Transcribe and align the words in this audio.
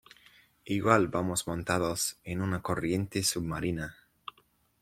igual 0.65 1.09
vamos 1.09 1.45
montados 1.47 2.17
en 2.23 2.41
una 2.41 2.63
corriente 2.63 3.21
submarina 3.21 3.95